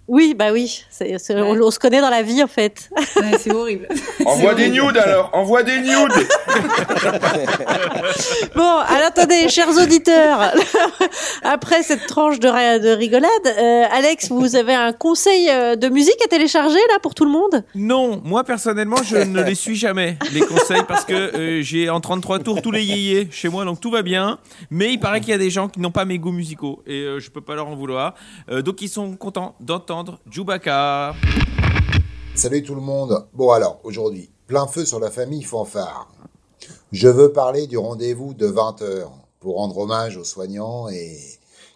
[0.07, 0.83] Oui, bah oui,
[1.29, 2.89] on, on se connaît dans la vie en fait.
[3.15, 3.87] Ouais, c'est horrible.
[4.25, 5.87] Envoie des nudes alors Envoie des nudes
[8.55, 10.53] Bon, alors attendez, chers auditeurs,
[11.43, 16.27] après cette tranche de, rigolade, euh, Alex, vous avez un conseil euh, de musique à
[16.27, 17.63] télécharger là pour tout le monde?
[17.73, 21.99] Non, moi personnellement, je ne les suis jamais, les conseils, parce que euh, j'ai en
[21.99, 24.37] 33 tours tous les yéyés chez moi, donc tout va bien.
[24.69, 27.19] Mais il paraît qu'il y a des gens n'ont pas mes goûts musicaux, et euh,
[27.19, 28.15] je peux pas leur en vouloir.
[28.49, 31.15] Euh, donc ils sont contents d'entendre Chewbacca.
[32.35, 33.27] Salut tout le monde.
[33.33, 36.11] Bon alors, aujourd'hui, plein feu sur la famille Fanfare.
[36.91, 39.07] Je veux parler du rendez-vous de 20h
[39.39, 41.17] pour rendre hommage aux soignants et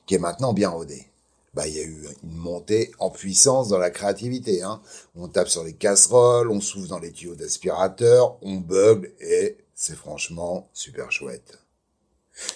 [0.06, 1.06] qui est maintenant bien rodé.
[1.54, 4.62] Bah, il y a eu une montée en puissance dans la créativité.
[4.64, 4.82] Hein.
[5.16, 9.96] On tape sur les casseroles, on souffle dans les tuyaux d'aspirateur, on bugle et c'est
[9.96, 11.59] franchement super chouette.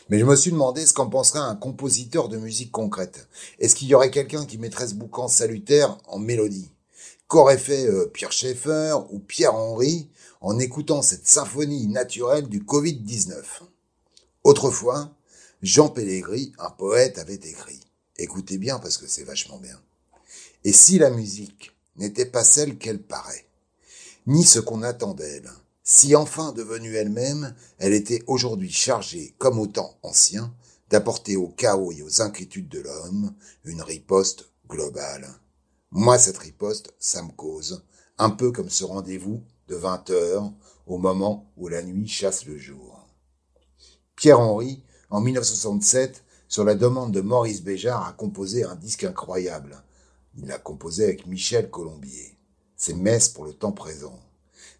[0.10, 3.28] Mais je me suis demandé ce qu'en penserait un compositeur de musique concrète.
[3.60, 6.72] Est-ce qu'il y aurait quelqu'un qui mettrait ce boucan salutaire en mélodie?
[7.28, 10.10] Qu'aurait fait euh, Pierre Schaeffer ou Pierre Henry
[10.42, 13.44] en écoutant cette symphonie naturelle du Covid-19
[14.44, 15.10] Autrefois,
[15.62, 17.80] Jean Pellegrini, un poète, avait écrit.
[18.18, 19.80] Écoutez bien parce que c'est vachement bien.
[20.66, 23.48] Et si la musique n'était pas celle qu'elle paraît,
[24.28, 25.50] ni ce qu'on attend d'elle,
[25.84, 30.54] si enfin devenue elle-même, elle était aujourd'hui chargée, comme au temps ancien,
[30.90, 33.34] d'apporter au chaos et aux inquiétudes de l'homme
[33.66, 35.28] une riposte globale.
[35.92, 37.84] Moi, cette riposte, ça me cause,
[38.18, 40.54] un peu comme ce rendez-vous de 20 heures,
[40.88, 43.08] au moment où la nuit chasse le jour.
[44.16, 49.84] Pierre Henry, en 1967, sur la demande de Maurice Béjart, a composé un disque incroyable.
[50.38, 52.38] Il l'a composé avec Michel Colombier.
[52.78, 54.20] c'est Messe pour le temps présent.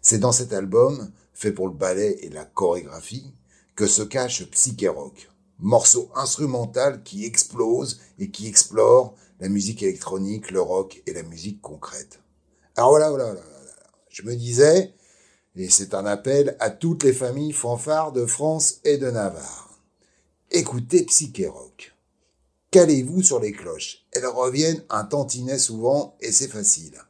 [0.04, 3.32] C'est dans cet album, fait pour le ballet et la chorégraphie,
[3.74, 10.50] que se cache Psyché Rock, morceau instrumental qui explose et qui explore la musique électronique,
[10.50, 12.20] le rock et la musique concrète.
[12.76, 13.42] Alors voilà, voilà, voilà.
[14.10, 14.92] Je me disais,
[15.56, 19.80] et c'est un appel à toutes les familles fanfares de France et de Navarre.
[20.50, 21.94] Écoutez Psyché Rock.
[22.70, 24.04] Calez-vous sur les cloches.
[24.12, 27.00] Elles reviennent un tantinet souvent et c'est facile.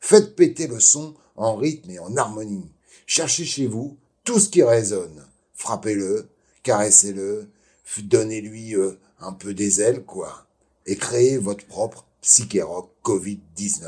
[0.00, 2.70] Faites péter le son en rythme et en harmonie.
[3.06, 5.26] Cherchez chez vous tout ce qui résonne.
[5.54, 6.28] Frappez-le,
[6.62, 7.48] caressez-le,
[7.98, 10.46] donnez-lui euh, un peu des ailes, quoi.
[10.86, 13.82] Et créez votre propre psyché rock Covid-19.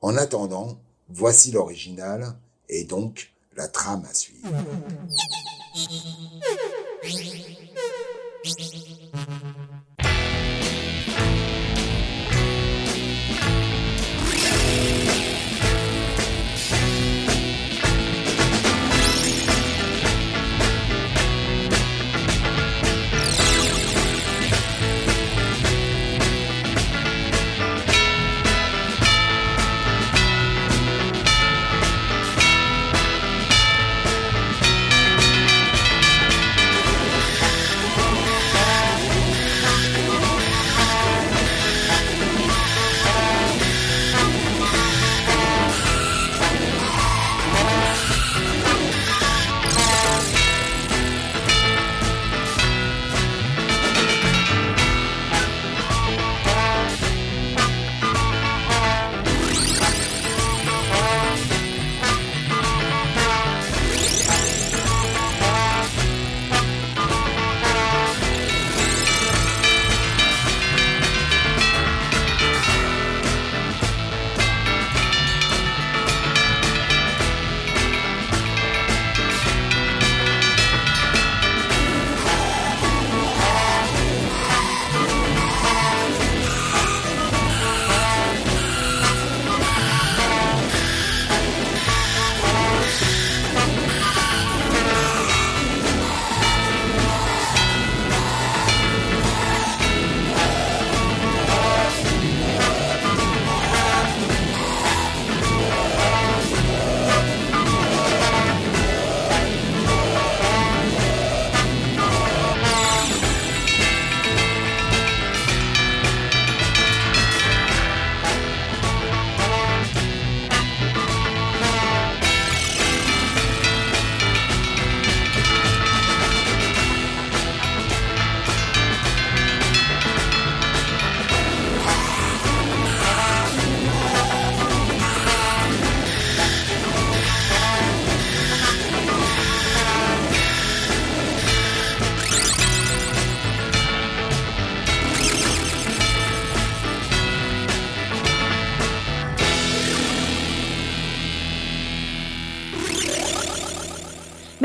[0.00, 0.78] En attendant,
[1.08, 2.34] voici l'original
[2.68, 4.48] et donc la trame à suivre.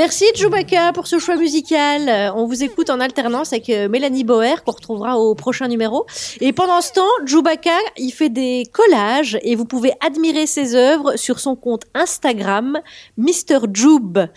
[0.05, 2.07] Merci Chewbacca pour ce choix musical.
[2.07, 6.05] Euh, On vous écoute en alternance avec euh, Mélanie Boer qu'on retrouvera au prochain numéro.
[6.41, 11.15] Et pendant ce temps, Chewbacca, il fait des collages et vous pouvez admirer ses œuvres
[11.15, 12.79] sur son compte Instagram,
[13.17, 13.61] Mr.
[13.73, 14.27] Joub.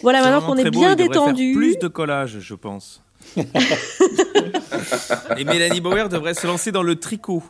[0.00, 1.52] Voilà, maintenant qu'on est beau, bien il devrait faire détendu.
[1.54, 3.02] Plus de collages, je pense.
[5.36, 7.42] Et Mélanie Bauer devrait se lancer dans le tricot.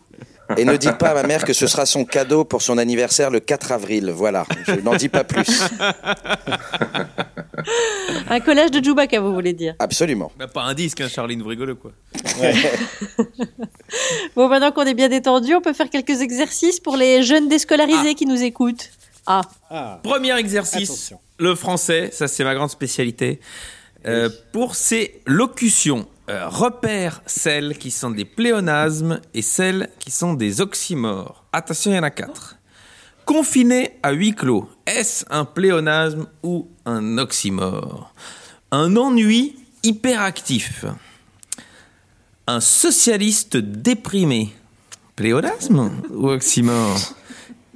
[0.57, 3.31] Et ne dites pas à ma mère que ce sera son cadeau pour son anniversaire
[3.31, 4.11] le 4 avril.
[4.11, 5.47] Voilà, je n'en dis pas plus.
[8.31, 9.75] Un collage de Chewbacca, vous voulez dire.
[9.79, 10.33] Absolument.
[10.39, 11.93] Bah, pas un disque, hein, Charline, vous rigolez quoi.
[14.37, 18.15] Bon, maintenant qu'on est bien détendu, on peut faire quelques exercices pour les jeunes déscolarisés
[18.15, 18.91] qui nous écoutent.
[19.27, 19.43] Ah.
[20.03, 23.41] Premier exercice, le français, ça c'est ma grande spécialité.
[24.07, 30.35] Euh, pour ces locutions, euh, repère celles qui sont des pléonasmes et celles qui sont
[30.35, 31.45] des oxymores.
[31.53, 32.58] Attention, il y en a quatre.
[33.29, 38.15] Confiné à huis clos, est-ce un pléonasme ou un oxymore?
[38.71, 40.87] Un ennui hyperactif.
[42.47, 44.49] Un socialiste déprimé,
[45.15, 46.97] pléonasme ou oxymore?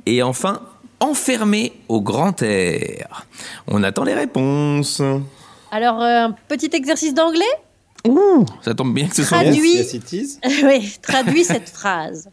[0.06, 0.62] Et enfin,
[1.00, 3.26] enfermé au grand air.
[3.68, 5.02] On attend les réponses.
[5.70, 7.44] Alors, euh, un petit exercice d'anglais?
[8.62, 9.86] Ça tombe bien que ce soit Traduit.
[10.64, 12.30] oui, traduit cette phrase.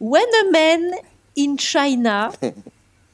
[0.00, 0.94] When a man
[1.36, 2.32] in China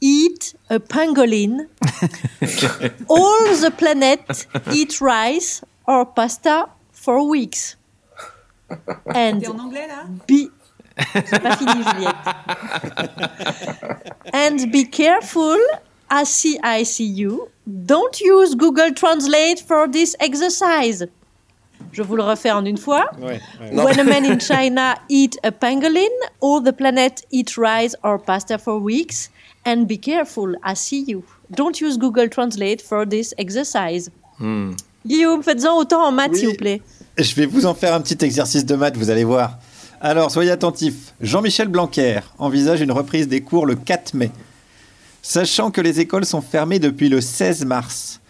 [0.00, 1.68] eat a pangolin,
[3.08, 7.76] all the planet eat rice or pasta for weeks.
[9.14, 10.50] And en anglais là be...
[10.94, 12.14] Pas fini, Juliette.
[14.32, 15.58] And be careful,
[16.10, 17.50] I see, I see you.
[17.66, 21.02] Don't use Google Translate for this exercise.
[21.92, 23.10] Je vous le refais en une fois.
[23.72, 26.08] When a man in China eat a pangolin,
[26.40, 29.30] all the planet eat rice or pasta for weeks.
[29.64, 31.22] And be careful, I see you.
[31.50, 34.10] Don't use Google Translate for this exercise.
[34.38, 34.72] Hmm.
[35.06, 36.80] Guillaume, faites-en autant en maths, s'il vous plaît.
[37.18, 39.58] Je vais vous en faire un petit exercice de maths, vous allez voir.
[40.00, 41.14] Alors, soyez attentifs.
[41.20, 44.30] Jean-Michel Blanquer envisage une reprise des cours le 4 mai.
[45.20, 48.20] Sachant que les écoles sont fermées depuis le 16 mars,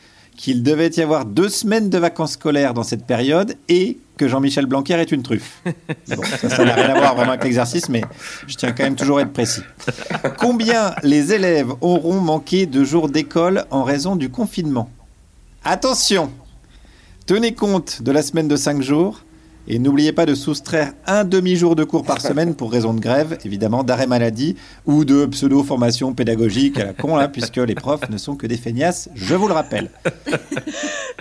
[0.42, 4.66] qu'il devait y avoir deux semaines de vacances scolaires dans cette période et que Jean-Michel
[4.66, 5.62] Blanquer est une truffe.
[6.08, 8.02] Bon, ça, ça n'a rien à voir vraiment avec l'exercice, mais
[8.48, 9.62] je tiens quand même toujours à être précis.
[10.38, 14.90] Combien les élèves auront manqué de jours d'école en raison du confinement?
[15.62, 16.32] Attention
[17.26, 19.20] Tenez compte de la semaine de 5 jours
[19.68, 23.38] et n'oubliez pas de soustraire un demi-jour de cours par semaine pour raison de grève,
[23.44, 28.18] évidemment, d'arrêt maladie ou de pseudo-formation pédagogique à la con, là, puisque les profs ne
[28.18, 29.90] sont que des feignasses, je vous le rappelle.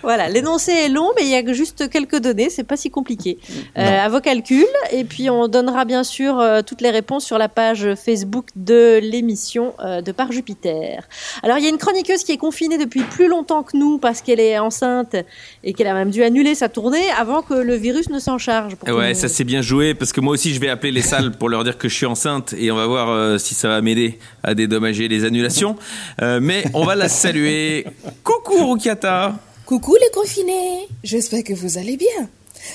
[0.04, 3.38] Voilà, l'énoncé est long, mais il y a juste quelques données, c'est pas si compliqué.
[3.78, 7.38] Euh, à vos calculs, et puis on donnera bien sûr euh, toutes les réponses sur
[7.38, 11.08] la page Facebook de l'émission euh, de Par Jupiter.
[11.44, 14.22] Alors il y a une chroniqueuse qui est confinée depuis plus longtemps que nous parce
[14.22, 15.16] qu'elle est enceinte
[15.64, 18.76] et qu'elle a même dû annuler sa tournée avant que le virus ne s'en charge.
[18.76, 21.02] pour le Ouais, ça c'est bien joué parce que moi aussi je vais appeler les
[21.02, 23.68] salles pour leur dire que je suis enceinte et on va voir euh, si ça
[23.68, 25.76] va m'aider à dédommager les annulations.
[26.22, 27.86] Euh, mais on va la saluer.
[28.24, 29.36] Coucou Rukiata.
[29.66, 32.30] Coucou les confinés, j'espère que vous allez bien.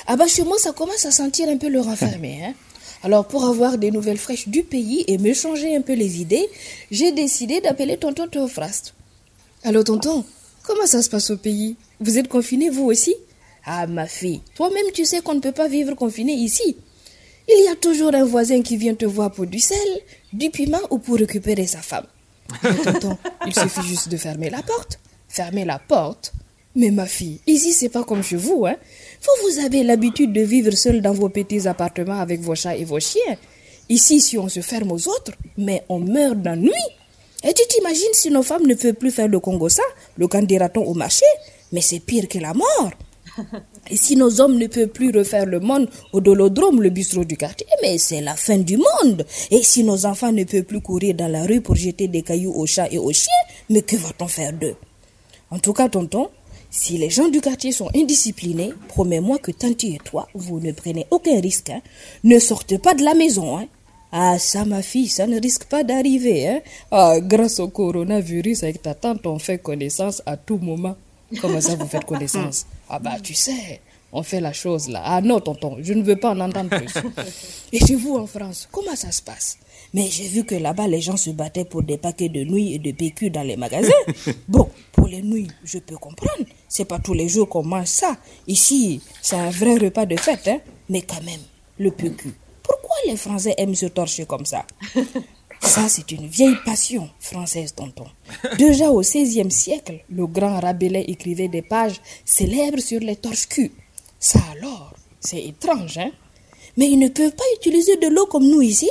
[0.07, 2.41] Ah bah chez moi ça commence à sentir un peu le renfermé.
[2.45, 2.55] Hein.
[3.03, 6.49] Alors pour avoir des nouvelles fraîches du pays et me changer un peu les idées,
[6.91, 8.95] j'ai décidé d'appeler tonton Théophraste.
[9.63, 10.25] Allô tonton,
[10.63, 11.77] comment ça se passe au pays?
[12.01, 13.15] Vous êtes confiné vous aussi?
[13.67, 16.77] Ah ma fille, toi-même tu sais qu'on ne peut pas vivre confiné ici.
[17.49, 19.79] Il y a toujours un voisin qui vient te voir pour du sel,
[20.33, 22.07] du piment ou pour récupérer sa femme.
[22.85, 24.99] Tonton, il suffit juste de fermer la porte.
[25.29, 26.33] Fermer la porte
[26.77, 28.77] mais ma fille, ici c'est pas comme chez vous, hein.
[29.23, 32.85] Vous, vous avez l'habitude de vivre seul dans vos petits appartements avec vos chats et
[32.85, 33.37] vos chiens.
[33.89, 36.73] Ici, si on se ferme aux autres, mais on meurt d'ennui.
[37.43, 39.83] Et tu t'imagines si nos femmes ne peuvent plus faire le Congo ça,
[40.19, 41.25] le candidaton au marché?
[41.73, 42.91] Mais c'est pire que la mort.
[43.91, 47.37] Et si nos hommes ne peuvent plus refaire le monde au dolodrome, le bistrot du
[47.37, 49.25] quartier, mais c'est la fin du monde.
[49.51, 52.53] Et si nos enfants ne peuvent plus courir dans la rue pour jeter des cailloux
[52.53, 53.33] aux chats et aux chiens,
[53.71, 54.77] mais que va-t-on faire d'eux?
[55.51, 56.29] En tout cas, tonton,
[56.71, 61.07] si les gens du quartier sont indisciplinés, promets-moi que Tanti et toi, vous ne prenez
[61.11, 61.71] aucun risque.
[61.71, 61.81] hein.
[62.25, 63.59] Ne sortez pas de la maison.
[63.59, 63.67] Hein.
[64.13, 66.49] Ah, ça, ma fille, ça ne risque pas d'arriver.
[66.49, 66.61] Hein.
[66.91, 70.97] Ah, grâce au coronavirus, avec ta tante, on fait connaissance à tout moment.
[71.41, 72.67] Comment ça, vous faites connaissance?
[72.89, 73.81] Ah, bah, tu sais,
[74.13, 75.03] on fait la chose là.
[75.05, 76.95] Ah, non, tonton, je ne veux pas en entendre plus.
[77.73, 79.59] Et chez vous, en France, comment ça se passe?
[79.93, 82.79] Mais j'ai vu que là-bas, les gens se battaient pour des paquets de nouilles et
[82.79, 83.91] de PQ dans les magasins.
[84.49, 86.45] Bon, pour les nouilles, je peux comprendre.
[86.69, 88.17] C'est pas tous les jours qu'on mange ça.
[88.47, 90.59] Ici, c'est un vrai repas de fête, hein.
[90.89, 91.41] Mais quand même,
[91.79, 92.33] le PQ.
[92.63, 94.65] Pourquoi les Français aiment se torcher comme ça?
[95.61, 98.07] Ça, c'est une vieille passion française, tonton.
[98.59, 103.73] Déjà au XVIe siècle, le grand Rabelais écrivait des pages célèbres sur les torches-culs.
[104.19, 106.11] Ça alors, c'est étrange, hein?
[106.77, 108.91] Mais ils ne peuvent pas utiliser de l'eau comme nous ici.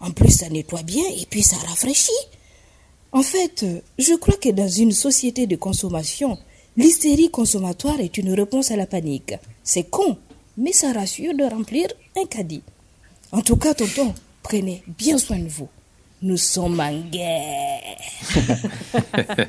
[0.00, 2.12] En plus, ça nettoie bien et puis ça rafraîchit.
[3.12, 6.36] En fait, euh, je crois que dans une société de consommation,
[6.76, 9.34] l'hystérie consommatoire est une réponse à la panique.
[9.62, 10.18] C'est con,
[10.56, 12.62] mais ça rassure de remplir un caddie.
[13.32, 15.68] En tout cas, tonton, prenez bien soin de vous.
[16.24, 17.98] Nous sommes en guerre.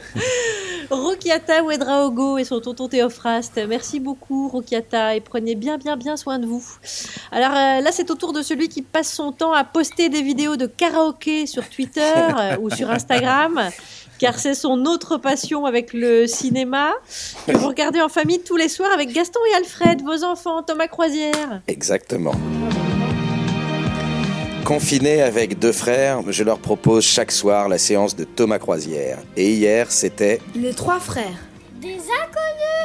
[0.90, 3.62] Rokiata Ouedraogo et son tonton Théophraste.
[3.66, 6.66] Merci beaucoup, Rokiata, et prenez bien, bien, bien soin de vous.
[7.32, 10.22] Alors euh, là, c'est au tour de celui qui passe son temps à poster des
[10.22, 12.02] vidéos de karaoké sur Twitter
[12.38, 13.70] euh, ou sur Instagram,
[14.20, 16.92] car c'est son autre passion avec le cinéma,
[17.48, 20.88] que vous regardez en famille tous les soirs avec Gaston et Alfred, vos enfants, Thomas
[20.88, 21.62] Croisière.
[21.70, 22.36] Exactement.
[24.66, 29.20] Confiné avec deux frères, je leur propose chaque soir la séance de Thomas Croisière.
[29.38, 31.38] Et hier, c'était Les trois frères.
[31.80, 32.00] Des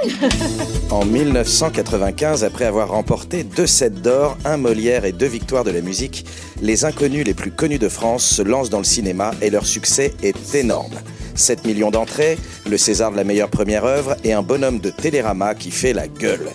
[0.05, 0.31] inconnus
[0.91, 5.81] en 1995, après avoir remporté deux sets d'or, un Molière et deux victoires de la
[5.81, 6.27] musique,
[6.61, 10.13] les inconnus les plus connus de France se lancent dans le cinéma et leur succès
[10.23, 11.01] est énorme.
[11.35, 12.37] 7 millions d'entrées,
[12.69, 16.09] le César de la meilleure première œuvre et un bonhomme de Télérama qui fait la
[16.09, 16.51] gueule.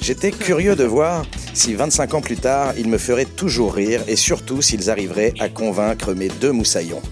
[0.00, 1.26] J'étais curieux de voir
[1.60, 5.50] si 25 ans plus tard, ils me feraient toujours rire et surtout s'ils arriveraient à
[5.50, 7.02] convaincre mes deux moussaillons.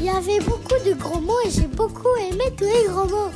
[0.00, 3.30] Il y avait beaucoup de gros mots et j'ai beaucoup aimé tous les gros mots.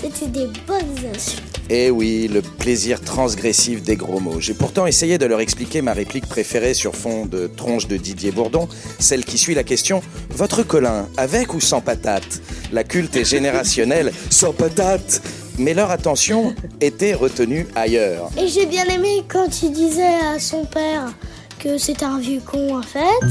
[0.00, 1.42] C'était des bonnes insultes.
[1.70, 4.40] Eh oui, le plaisir transgressif des gros mots.
[4.40, 8.30] J'ai pourtant essayé de leur expliquer ma réplique préférée sur fond de tronche de Didier
[8.30, 8.68] Bourdon,
[9.00, 12.40] celle qui suit la question Votre Colin, avec ou sans patate?
[12.72, 15.20] La culte est générationnelle, sans patate
[15.58, 18.30] Mais leur attention était retenue ailleurs.
[18.38, 21.12] Et j'ai bien aimé quand il disait à son père
[21.58, 23.26] que c'était un vieux con en fait.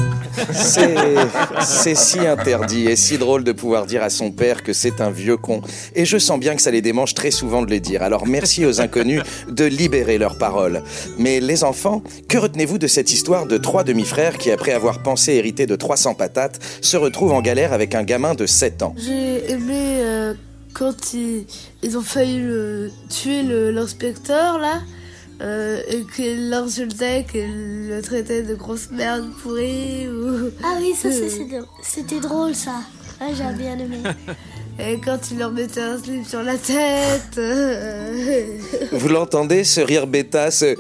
[0.54, 0.96] C'est,
[1.62, 5.10] c'est si interdit et si drôle de pouvoir dire à son père que c'est un
[5.10, 5.62] vieux con.
[5.96, 8.04] Et je sens bien que ça les démange très souvent de le dire.
[8.04, 10.84] Alors merci aux inconnus de libérer leurs paroles.
[11.18, 15.34] Mais les enfants, que retenez-vous de cette histoire de trois demi-frères qui, après avoir pensé
[15.34, 18.94] hériter de 300 patates, se retrouvent en galère avec un gamin de 7 ans?
[18.98, 20.34] J'ai aimé euh,
[20.74, 21.46] quand ils,
[21.84, 24.82] ils ont failli le- tuer l'inspecteur là,
[25.42, 30.08] euh, et qu'il l'insultait, qu'il le traitait de grosse merde pourrie.
[30.08, 30.50] Ou...
[30.64, 31.10] Ah oui, ça
[31.84, 32.82] c'était drôle ça.
[33.20, 34.00] Ah, j'ai bien aimé.
[34.80, 37.38] Et quand il leur mettait un slip sur la tête.
[37.40, 38.46] euh,
[38.92, 40.66] Vous l'entendez, ce rire bêta, ce...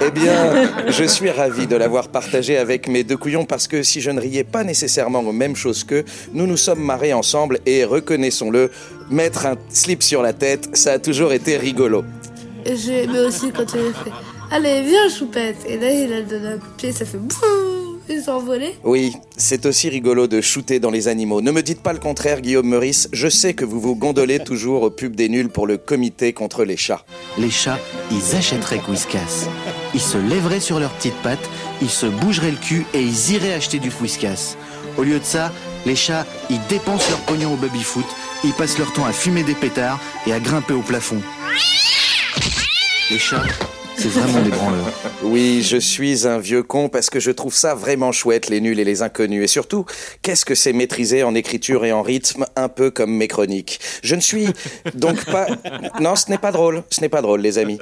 [0.00, 4.02] eh bien, je suis ravi de l'avoir partagé avec mes deux couillons parce que si
[4.02, 7.84] je ne riais pas nécessairement aux mêmes choses qu'eux, nous nous sommes marrés ensemble et
[7.84, 8.70] reconnaissons-le,
[9.10, 12.04] mettre un slip sur la tête, ça a toujours été rigolo.
[12.66, 14.12] Et j'ai aimé aussi quand il a fait
[14.50, 15.56] Allez, viens, choupette.
[15.66, 17.77] Et là, il a donné un coup de pied, ça fait boum,
[18.84, 21.40] Oui, c'est aussi rigolo de shooter dans les animaux.
[21.40, 23.08] Ne me dites pas le contraire, Guillaume Meurice.
[23.12, 26.64] Je sais que vous vous gondolez toujours au pub des nuls pour le comité contre
[26.64, 27.04] les chats.
[27.38, 27.78] Les chats,
[28.10, 29.48] ils achèteraient Whiskas.
[29.94, 31.50] Ils se lèveraient sur leurs petites pattes,
[31.82, 34.56] ils se bougeraient le cul et ils iraient acheter du Whiskas.
[34.96, 35.52] Au lieu de ça,
[35.86, 38.06] les chats, ils dépensent leur pognon au baby-foot,
[38.44, 41.20] ils passent leur temps à fumer des pétards et à grimper au plafond.
[43.10, 43.44] Les chats,
[43.98, 44.92] c'est vraiment des branleurs.
[45.22, 48.78] Oui, je suis un vieux con parce que je trouve ça vraiment chouette, les nuls
[48.78, 49.42] et les inconnus.
[49.42, 49.84] Et surtout,
[50.22, 53.80] qu'est-ce que c'est maîtrisé en écriture et en rythme, un peu comme mes chroniques?
[54.02, 54.48] Je ne suis
[54.94, 55.46] donc pas...
[56.00, 56.84] Non, ce n'est pas drôle.
[56.90, 57.78] Ce n'est pas drôle, les amis.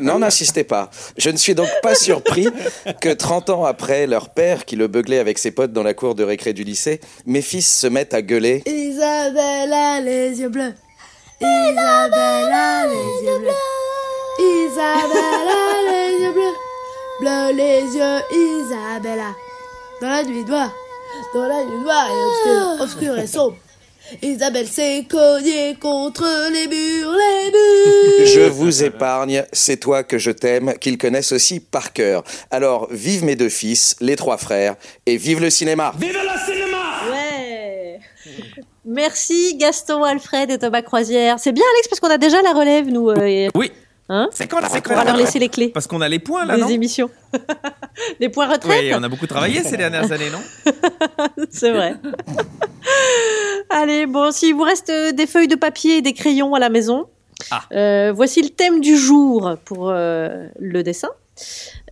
[0.00, 0.90] Non, n'insistez pas.
[1.16, 2.48] Je ne suis donc pas surpris
[3.00, 6.14] que 30 ans après leur père, qui le beuglait avec ses potes dans la cour
[6.14, 10.74] de récré du lycée, mes fils se mettent à gueuler Isabelle a les yeux bleus.
[11.40, 13.71] Isabelle a les yeux bleus.
[14.42, 16.56] Isabelle a les yeux bleus.
[17.20, 19.34] Bleu les yeux, Isabella.
[20.00, 20.72] Dans la nuit noire,
[21.34, 23.56] dans la nuit noire et obscure, obscure et sombre.
[24.20, 28.26] Isabelle s'est cognée contre les murs, les murs.
[28.26, 32.24] Je vous épargne, c'est toi que je t'aime, qu'ils connaissent aussi par cœur.
[32.50, 34.74] Alors, vive mes deux fils, les trois frères,
[35.06, 35.94] et vive le cinéma
[37.10, 38.00] Ouais
[38.84, 41.38] Merci Gaston, Alfred et Thomas Croisière.
[41.38, 43.08] C'est bien Alex parce qu'on a déjà la relève nous.
[43.10, 43.70] euh, et- Oui.
[44.14, 46.44] Hein C'est quand quand On va leur laisser les clés Parce qu'on a les points
[46.44, 47.08] là, des non émissions.
[48.20, 50.42] les points retraite Oui, on a beaucoup travaillé ces dernières années, non
[51.50, 51.94] C'est vrai.
[53.70, 56.68] Allez, bon, s'il vous reste euh, des feuilles de papier et des crayons à la
[56.68, 57.06] maison,
[57.50, 57.62] Ah.
[57.72, 61.08] euh, voici le thème du jour pour euh, le dessin.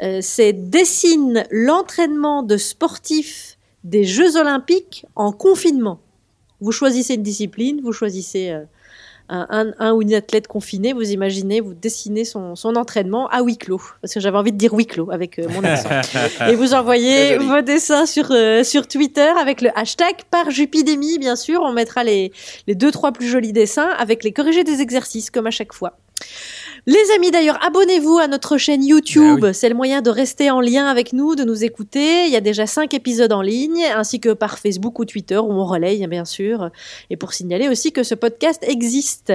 [0.02, 6.00] Euh, c'est dessine l'entraînement de sportifs des Jeux Olympiques en confinement.
[6.60, 8.54] Vous choisissez une discipline, vous choisissez
[9.30, 13.42] un, un- un ou une athlète confinée, vous imaginez, vous dessinez son, son entraînement à
[13.42, 13.80] huis clos.
[14.02, 15.88] Parce que j'avais envie de dire huis clos avec euh, mon accent.
[16.48, 21.36] Et vous envoyez vos dessins sur, euh, sur Twitter avec le hashtag par Jupidémie, bien
[21.36, 21.62] sûr.
[21.62, 22.32] On mettra les,
[22.66, 25.96] les deux, trois plus jolis dessins avec les corrigés des exercices, comme à chaque fois.
[26.86, 29.52] Les amis, d'ailleurs, abonnez-vous à notre chaîne YouTube.
[29.52, 32.26] C'est le moyen de rester en lien avec nous, de nous écouter.
[32.26, 35.52] Il y a déjà cinq épisodes en ligne, ainsi que par Facebook ou Twitter, où
[35.52, 36.70] on relaye, bien sûr.
[37.10, 39.32] Et pour signaler aussi que ce podcast existe.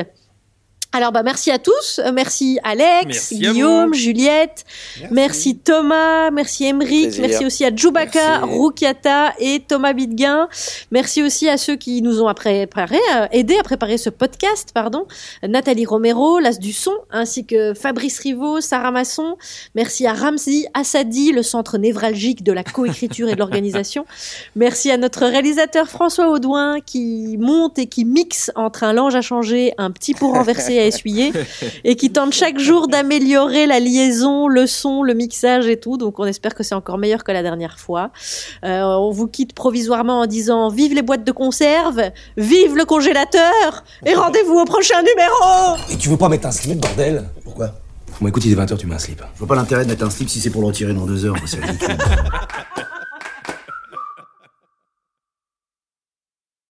[0.96, 3.94] Alors bah merci à tous, Euh, merci Alex, Merci Guillaume.
[3.94, 4.64] Juliette,
[5.12, 5.58] merci.
[5.58, 8.56] Thomas, merci Emeric, merci aussi à Djoubaka, Merci.
[8.58, 10.48] Roukiata et Thomas Bidguin.
[10.92, 15.06] Merci aussi à ceux qui nous ont préparé, euh, aidé à préparer ce podcast, pardon.
[15.46, 19.36] Nathalie Romero, l'As du son, ainsi que Fabrice Rivaud, Sarah Masson.
[19.76, 24.06] Merci à Ramzi Assadi, le centre névralgique de la coécriture et de l'organisation.
[24.56, 29.22] Merci à notre réalisateur François Audouin qui monte et qui mixe entre un linge à
[29.22, 31.34] changer, un petit pot renversé à essuyer
[31.84, 35.98] et qui tente chaque jour d'améliorer la liaison, le son, le mixage et tout.
[35.98, 38.12] Donc on espère que c'est encore meilleur que la dernière fois.
[38.64, 42.02] Euh, on vous quitte provisoirement en disant vive les boîtes de conserve,
[42.38, 46.80] vive le congélateur et rendez-vous au prochain numéro Et tu veux pas mettre un slip,
[46.80, 47.24] bordel?
[47.44, 47.72] Pourquoi?
[48.22, 49.22] Bon, écoute, il est 20h, tu mets un slip.
[49.34, 51.26] Je vois pas l'intérêt de mettre un slip si c'est pour le retirer dans deux
[51.26, 51.36] heures.
[51.46, 51.98] C'est ridicule.